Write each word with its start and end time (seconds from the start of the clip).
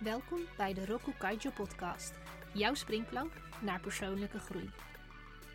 Welkom 0.00 0.40
bij 0.56 0.74
de 0.74 0.84
Roku 0.84 1.12
Kaijo 1.12 1.50
podcast, 1.50 2.12
jouw 2.54 2.74
springplank 2.74 3.32
naar 3.62 3.80
persoonlijke 3.80 4.38
groei. 4.38 4.70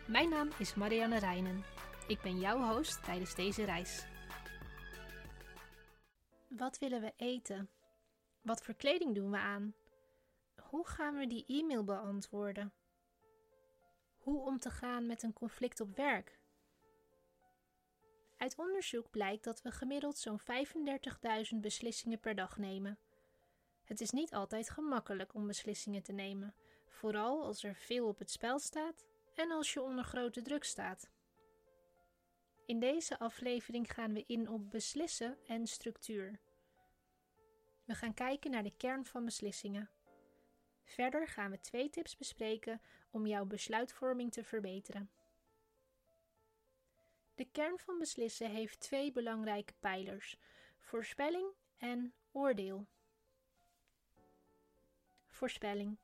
Mijn 0.06 0.28
naam 0.28 0.48
is 0.58 0.74
Marianne 0.74 1.18
Reinen. 1.18 1.64
Ik 2.06 2.20
ben 2.20 2.38
jouw 2.38 2.74
host 2.74 3.04
tijdens 3.04 3.34
deze 3.34 3.64
reis. 3.64 4.06
Wat 6.48 6.78
willen 6.78 7.00
we 7.00 7.12
eten? 7.16 7.70
Wat 8.42 8.62
voor 8.62 8.74
kleding 8.74 9.14
doen 9.14 9.30
we 9.30 9.38
aan? 9.38 9.74
Hoe 10.62 10.86
gaan 10.86 11.14
we 11.14 11.26
die 11.26 11.44
e-mail 11.46 11.84
beantwoorden? 11.84 12.72
Hoe 14.16 14.46
om 14.46 14.58
te 14.58 14.70
gaan 14.70 15.06
met 15.06 15.22
een 15.22 15.32
conflict 15.32 15.80
op 15.80 15.96
werk? 15.96 16.38
Uit 18.36 18.58
onderzoek 18.58 19.10
blijkt 19.10 19.44
dat 19.44 19.62
we 19.62 19.70
gemiddeld 19.70 20.18
zo'n 20.18 20.40
35.000 20.40 21.60
beslissingen 21.60 22.20
per 22.20 22.34
dag 22.34 22.56
nemen. 22.56 22.98
Het 23.86 24.00
is 24.00 24.10
niet 24.10 24.34
altijd 24.34 24.70
gemakkelijk 24.70 25.34
om 25.34 25.46
beslissingen 25.46 26.02
te 26.02 26.12
nemen, 26.12 26.54
vooral 26.86 27.44
als 27.44 27.64
er 27.64 27.74
veel 27.74 28.06
op 28.06 28.18
het 28.18 28.30
spel 28.30 28.58
staat 28.58 29.06
en 29.34 29.50
als 29.50 29.72
je 29.72 29.82
onder 29.82 30.04
grote 30.04 30.42
druk 30.42 30.64
staat. 30.64 31.10
In 32.66 32.80
deze 32.80 33.18
aflevering 33.18 33.92
gaan 33.92 34.12
we 34.12 34.24
in 34.26 34.48
op 34.48 34.70
beslissen 34.70 35.38
en 35.46 35.66
structuur. 35.66 36.40
We 37.84 37.94
gaan 37.94 38.14
kijken 38.14 38.50
naar 38.50 38.62
de 38.62 38.76
kern 38.76 39.04
van 39.04 39.24
beslissingen. 39.24 39.90
Verder 40.82 41.28
gaan 41.28 41.50
we 41.50 41.60
twee 41.60 41.90
tips 41.90 42.16
bespreken 42.16 42.80
om 43.10 43.26
jouw 43.26 43.44
besluitvorming 43.44 44.32
te 44.32 44.44
verbeteren. 44.44 45.10
De 47.34 47.44
kern 47.52 47.78
van 47.78 47.98
beslissen 47.98 48.50
heeft 48.50 48.80
twee 48.80 49.12
belangrijke 49.12 49.74
pijlers: 49.78 50.38
voorspelling 50.78 51.52
en 51.76 52.14
oordeel. 52.32 52.86
Voorspelling. 55.36 55.98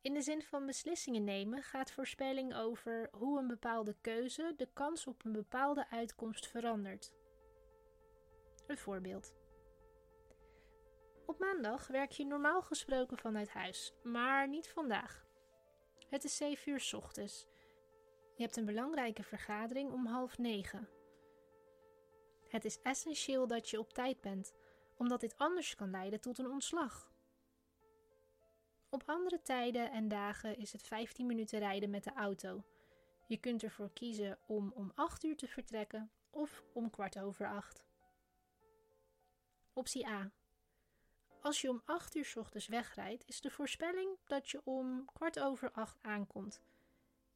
In 0.00 0.14
de 0.14 0.22
zin 0.22 0.42
van 0.42 0.66
beslissingen 0.66 1.24
nemen 1.24 1.62
gaat 1.62 1.90
voorspelling 1.90 2.54
over 2.54 3.08
hoe 3.12 3.38
een 3.38 3.46
bepaalde 3.46 3.96
keuze 4.00 4.52
de 4.56 4.68
kans 4.72 5.06
op 5.06 5.24
een 5.24 5.32
bepaalde 5.32 5.90
uitkomst 5.90 6.46
verandert. 6.46 7.12
Een 8.66 8.78
voorbeeld. 8.78 9.34
Op 11.26 11.38
maandag 11.38 11.86
werk 11.86 12.10
je 12.10 12.24
normaal 12.24 12.62
gesproken 12.62 13.18
vanuit 13.18 13.48
huis, 13.48 13.92
maar 14.02 14.48
niet 14.48 14.68
vandaag. 14.68 15.26
Het 16.08 16.24
is 16.24 16.36
7 16.36 16.72
uur 16.72 16.92
ochtends. 16.96 17.46
Je 18.34 18.42
hebt 18.42 18.56
een 18.56 18.64
belangrijke 18.64 19.22
vergadering 19.22 19.92
om 19.92 20.06
half 20.06 20.38
negen. 20.38 20.88
Het 22.48 22.64
is 22.64 22.82
essentieel 22.82 23.46
dat 23.46 23.70
je 23.70 23.78
op 23.78 23.92
tijd 23.92 24.20
bent, 24.20 24.54
omdat 24.96 25.20
dit 25.20 25.38
anders 25.38 25.74
kan 25.74 25.90
leiden 25.90 26.20
tot 26.20 26.38
een 26.38 26.50
ontslag. 26.50 27.14
Op 28.90 29.02
andere 29.06 29.42
tijden 29.42 29.90
en 29.90 30.08
dagen 30.08 30.56
is 30.56 30.72
het 30.72 30.82
15 30.82 31.26
minuten 31.26 31.58
rijden 31.58 31.90
met 31.90 32.04
de 32.04 32.12
auto. 32.12 32.64
Je 33.26 33.36
kunt 33.36 33.62
ervoor 33.62 33.90
kiezen 33.92 34.38
om 34.46 34.72
om 34.74 34.92
8 34.94 35.24
uur 35.24 35.36
te 35.36 35.48
vertrekken 35.48 36.10
of 36.30 36.62
om 36.72 36.90
kwart 36.90 37.18
over 37.18 37.48
8. 37.48 37.84
Optie 39.72 40.06
A. 40.06 40.30
Als 41.40 41.60
je 41.60 41.68
om 41.68 41.82
8 41.84 42.14
uur 42.14 42.32
ochtends 42.36 42.66
wegrijdt, 42.66 43.24
is 43.26 43.40
de 43.40 43.50
voorspelling 43.50 44.18
dat 44.24 44.48
je 44.48 44.60
om 44.64 45.04
kwart 45.12 45.40
over 45.40 45.72
8 45.72 45.98
aankomt. 46.02 46.62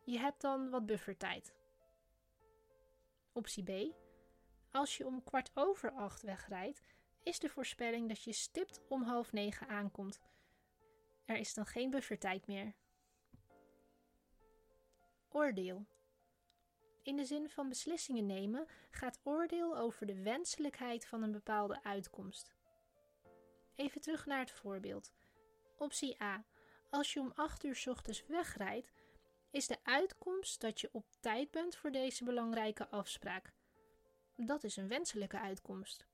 Je 0.04 0.18
hebt 0.18 0.40
dan 0.40 0.70
wat 0.70 0.86
buffertijd. 0.86 1.54
Optie 3.32 3.62
B. 3.62 3.94
Als 4.70 4.96
je 4.96 5.06
om 5.06 5.22
kwart 5.24 5.50
over 5.54 5.92
8 5.92 6.22
wegrijdt, 6.22 6.82
is 7.22 7.38
de 7.38 7.48
voorspelling 7.48 8.08
dat 8.08 8.22
je 8.22 8.32
stipt 8.32 8.80
om 8.88 9.02
half 9.02 9.32
9 9.32 9.68
aankomt. 9.68 10.20
Er 11.30 11.36
is 11.36 11.54
dan 11.54 11.66
geen 11.66 11.90
buffertijd 11.90 12.46
meer. 12.46 12.74
Oordeel. 15.28 15.86
In 17.02 17.16
de 17.16 17.24
zin 17.24 17.50
van 17.50 17.68
beslissingen 17.68 18.26
nemen 18.26 18.66
gaat 18.90 19.20
oordeel 19.22 19.78
over 19.78 20.06
de 20.06 20.22
wenselijkheid 20.22 21.06
van 21.06 21.22
een 21.22 21.32
bepaalde 21.32 21.82
uitkomst. 21.82 22.54
Even 23.74 24.00
terug 24.00 24.26
naar 24.26 24.38
het 24.38 24.50
voorbeeld. 24.50 25.12
Optie 25.78 26.22
A. 26.22 26.44
Als 26.88 27.12
je 27.12 27.20
om 27.20 27.32
8 27.34 27.64
uur 27.64 27.82
ochtends 27.88 28.26
wegrijdt, 28.26 28.92
is 29.50 29.66
de 29.66 29.78
uitkomst 29.82 30.60
dat 30.60 30.80
je 30.80 30.88
op 30.92 31.06
tijd 31.20 31.50
bent 31.50 31.76
voor 31.76 31.90
deze 31.90 32.24
belangrijke 32.24 32.88
afspraak. 32.88 33.52
Dat 34.36 34.64
is 34.64 34.76
een 34.76 34.88
wenselijke 34.88 35.38
uitkomst. 35.38 36.06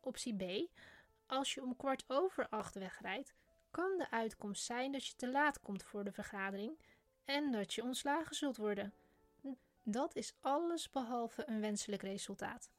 Optie 0.00 0.36
B. 0.36 0.70
Als 1.32 1.54
je 1.54 1.62
om 1.62 1.76
kwart 1.76 2.04
over 2.06 2.48
acht 2.48 2.74
wegrijdt, 2.74 3.34
kan 3.70 3.98
de 3.98 4.10
uitkomst 4.10 4.64
zijn 4.64 4.92
dat 4.92 5.06
je 5.06 5.14
te 5.16 5.30
laat 5.30 5.60
komt 5.60 5.82
voor 5.82 6.04
de 6.04 6.12
vergadering 6.12 6.78
en 7.24 7.52
dat 7.52 7.74
je 7.74 7.82
ontslagen 7.82 8.36
zult 8.36 8.56
worden. 8.56 8.94
Dat 9.82 10.16
is 10.16 10.34
alles 10.40 10.90
behalve 10.90 11.48
een 11.48 11.60
wenselijk 11.60 12.02
resultaat. 12.02 12.70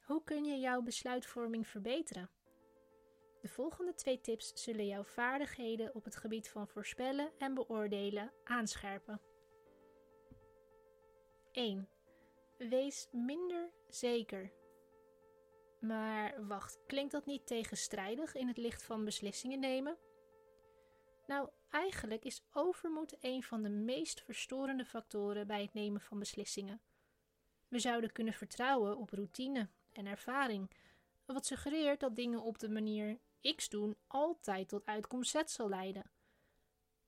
Hoe 0.00 0.24
kun 0.24 0.44
je 0.44 0.58
jouw 0.58 0.82
besluitvorming 0.82 1.68
verbeteren? 1.68 2.30
De 3.40 3.48
volgende 3.48 3.94
twee 3.94 4.20
tips 4.20 4.52
zullen 4.54 4.86
jouw 4.86 5.04
vaardigheden 5.04 5.94
op 5.94 6.04
het 6.04 6.16
gebied 6.16 6.48
van 6.48 6.68
voorspellen 6.68 7.32
en 7.38 7.54
beoordelen 7.54 8.32
aanscherpen. 8.44 9.20
1. 11.52 11.88
Wees 12.58 13.08
minder 13.12 13.70
zeker. 13.88 14.60
Maar 15.82 16.46
wacht, 16.46 16.78
klinkt 16.86 17.12
dat 17.12 17.26
niet 17.26 17.46
tegenstrijdig 17.46 18.34
in 18.34 18.48
het 18.48 18.56
licht 18.56 18.82
van 18.82 19.04
beslissingen 19.04 19.60
nemen? 19.60 19.96
Nou, 21.26 21.48
eigenlijk 21.70 22.24
is 22.24 22.44
overmoed 22.52 23.16
een 23.20 23.42
van 23.42 23.62
de 23.62 23.68
meest 23.68 24.20
verstorende 24.20 24.84
factoren 24.84 25.46
bij 25.46 25.62
het 25.62 25.74
nemen 25.74 26.00
van 26.00 26.18
beslissingen. 26.18 26.80
We 27.68 27.78
zouden 27.78 28.12
kunnen 28.12 28.34
vertrouwen 28.34 28.96
op 28.96 29.10
routine 29.10 29.68
en 29.92 30.06
ervaring, 30.06 30.70
wat 31.26 31.46
suggereert 31.46 32.00
dat 32.00 32.16
dingen 32.16 32.42
op 32.42 32.58
de 32.58 32.68
manier 32.68 33.18
X 33.56 33.68
doen 33.68 33.96
altijd 34.06 34.68
tot 34.68 34.86
uitkomst 34.86 35.30
Z 35.30 35.42
zal 35.44 35.68
leiden. 35.68 36.10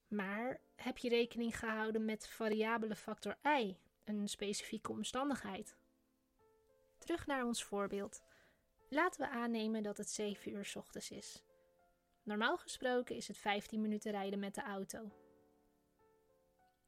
Maar 0.07 0.61
heb 0.75 0.97
je 0.97 1.09
rekening 1.09 1.59
gehouden 1.59 2.05
met 2.05 2.27
variabele 2.27 2.95
factor 2.95 3.37
Y, 3.43 3.75
een 4.03 4.27
specifieke 4.27 4.91
omstandigheid? 4.91 5.77
Terug 6.97 7.27
naar 7.27 7.45
ons 7.45 7.63
voorbeeld. 7.63 8.23
Laten 8.95 9.21
we 9.21 9.29
aannemen 9.29 9.83
dat 9.83 9.97
het 9.97 10.09
7 10.09 10.51
uur 10.51 10.73
ochtends 10.75 11.11
is. 11.11 11.43
Normaal 12.23 12.57
gesproken 12.57 13.15
is 13.15 13.27
het 13.27 13.37
15 13.37 13.81
minuten 13.81 14.11
rijden 14.11 14.39
met 14.39 14.55
de 14.55 14.61
auto. 14.61 15.11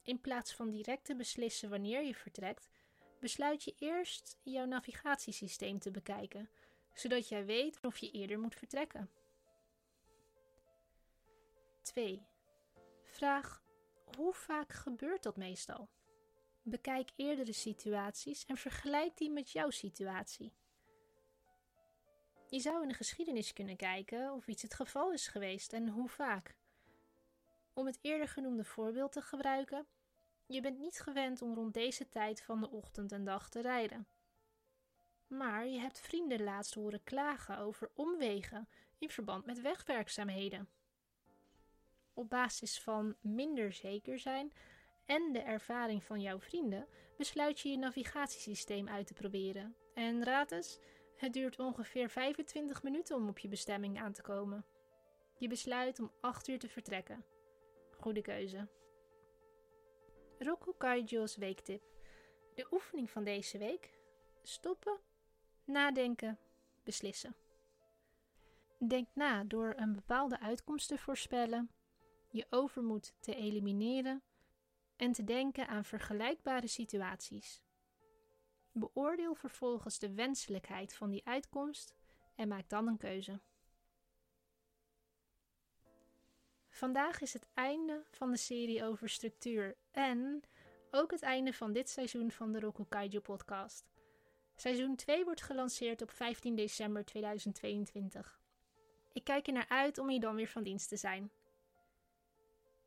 In 0.04 0.22
plaats 0.22 0.54
van 0.54 0.70
direct 0.70 1.06
te 1.06 1.16
beslissen 1.16 1.70
wanneer 1.70 2.04
je 2.04 2.16
vertrekt, 2.16 2.70
besluit 3.20 3.64
je 3.64 3.76
eerst 3.80 4.38
jouw 4.44 4.66
navigatiesysteem 4.66 5.80
te 5.80 5.92
bekijken, 5.92 6.50
zodat 6.94 7.28
jij 7.28 7.46
weet 7.46 7.80
of 7.82 7.98
je 7.98 8.12
eerder 8.12 8.40
moet 8.40 8.56
vertrekken. 8.56 9.10
2. 11.82 12.26
Vraag: 13.04 13.64
hoe 14.16 14.34
vaak 14.34 14.74
gebeurt 14.74 15.24
dat 15.24 15.38
meestal? 15.38 15.90
Bekijk 16.62 17.10
eerdere 17.16 17.54
situaties 17.54 18.46
en 18.46 18.58
vergelijk 18.58 19.18
die 19.18 19.30
met 19.30 19.52
jouw 19.52 19.70
situatie. 19.70 20.54
Je 22.50 22.60
zou 22.60 22.82
in 22.82 22.88
de 22.88 22.94
geschiedenis 22.94 23.54
kunnen 23.54 23.76
kijken 23.76 24.34
of 24.34 24.48
iets 24.48 24.62
het 24.62 24.74
geval 24.74 25.12
is 25.12 25.28
geweest 25.28 25.74
en 25.74 25.88
hoe 25.88 26.10
vaak. 26.10 26.56
Om 27.74 27.86
het 27.86 28.00
eerder 28.02 28.28
genoemde 28.28 28.64
voorbeeld 28.64 29.12
te 29.12 29.22
gebruiken, 29.22 29.88
je 30.46 30.62
bent 30.62 30.80
niet 30.80 31.00
gewend 31.00 31.42
om 31.42 31.54
rond 31.54 31.74
deze 31.74 32.10
tijd 32.10 32.42
van 32.42 32.60
de 32.60 32.70
ochtend 32.70 33.12
en 33.12 33.24
dag 33.24 33.50
te 33.50 33.62
rijden. 33.62 34.08
Maar 35.28 35.68
je 35.68 35.80
hebt 35.80 36.00
vrienden 36.00 36.44
laatst 36.44 36.74
horen 36.74 37.04
klagen 37.04 37.58
over 37.58 37.92
omwegen 37.94 38.70
in 38.98 39.10
verband 39.10 39.46
met 39.46 39.62
wegwerkzaamheden. 39.62 40.70
Op 42.14 42.30
basis 42.30 42.80
van 42.80 43.16
minder 43.22 43.74
zeker 43.74 44.20
zijn 44.20 44.54
en 45.06 45.34
de 45.34 45.42
ervaring 45.42 46.04
van 46.04 46.22
jouw 46.22 46.40
vrienden 46.40 46.88
besluit 47.18 47.60
je 47.60 47.70
je 47.70 47.78
navigatiesysteem 47.78 48.90
uit 48.90 49.08
te 49.08 49.14
proberen. 49.14 49.76
En 49.94 50.24
raad 50.24 50.52
eens, 50.52 50.80
het 51.18 51.34
duurt 51.34 51.60
ongeveer 51.60 52.10
25 52.10 52.84
minuten 52.84 53.16
om 53.16 53.28
op 53.30 53.40
je 53.40 53.48
bestemming 53.48 54.00
aan 54.00 54.14
te 54.14 54.22
komen. 54.22 54.66
Je 55.38 55.48
besluit 55.48 56.00
om 56.00 56.12
8 56.22 56.48
uur 56.48 56.60
te 56.60 56.70
vertrekken. 56.70 57.26
Goede 57.92 58.22
keuze. 58.22 58.68
Roku 60.40 60.74
Kaijo's 60.78 61.36
weektip. 61.36 61.84
De 62.56 62.68
oefening 62.72 63.10
van 63.10 63.24
deze 63.24 63.58
week: 63.58 63.94
stoppen, 64.42 65.00
nadenken, 65.66 66.40
beslissen. 66.84 67.36
Denk 68.88 69.08
na 69.14 69.44
door 69.44 69.74
een 69.78 69.94
bepaalde 69.94 70.40
uitkomst 70.40 70.88
te 70.88 70.98
voorspellen, 70.98 71.72
je 72.30 72.46
overmoed 72.50 73.14
te 73.20 73.36
elimineren 73.36 74.24
en 74.96 75.12
te 75.12 75.24
denken 75.24 75.68
aan 75.68 75.86
vergelijkbare 75.86 76.68
situaties. 76.68 77.62
Beoordeel 78.80 79.36
vervolgens 79.36 80.00
de 80.00 80.14
wenselijkheid 80.14 80.96
van 80.96 81.10
die 81.10 81.26
uitkomst 81.26 81.96
en 82.36 82.48
maak 82.48 82.70
dan 82.70 82.88
een 82.88 82.98
keuze. 82.98 83.40
Vandaag 86.70 87.22
is 87.22 87.34
het 87.34 87.48
einde 87.54 88.04
van 88.12 88.32
de 88.32 88.38
serie 88.38 88.84
over 88.84 89.10
structuur 89.10 89.78
en 89.92 90.44
ook 90.92 91.12
het 91.12 91.22
einde 91.22 91.54
van 91.54 91.74
dit 91.74 91.90
seizoen 91.90 92.32
van 92.32 92.52
de 92.52 92.60
Roku 92.60 92.86
Kaiju 92.90 93.20
podcast. 93.20 93.86
Seizoen 94.56 94.96
2 94.96 95.24
wordt 95.24 95.42
gelanceerd 95.42 96.02
op 96.02 96.12
15 96.12 96.56
december 96.56 97.06
2022. 97.06 98.40
Ik 99.12 99.24
kijk 99.24 99.48
er 99.48 99.54
naar 99.54 99.70
uit 99.70 99.98
om 99.98 100.10
hier 100.10 100.20
dan 100.20 100.36
weer 100.36 100.48
van 100.48 100.64
dienst 100.64 100.90
te 100.90 100.98
zijn. 100.98 101.32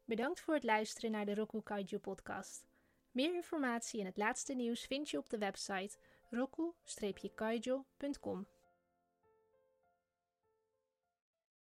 Bedankt 0.05 0.41
voor 0.41 0.55
het 0.55 0.65
luisteren 0.65 1.11
naar 1.11 1.27
de 1.27 1.35
Roku 1.35 1.63
Kaiju 1.63 1.99
podcast. 1.99 2.70
Meer 3.11 3.35
informatie 3.35 4.01
en 4.01 4.07
het 4.07 4.17
laatste 4.17 4.55
nieuws 4.55 4.85
vind 4.85 5.11
je 5.11 5.19
op 5.19 5.31
de 5.31 5.39
website 5.39 5.97
roku-kaijo.com. 6.31 8.47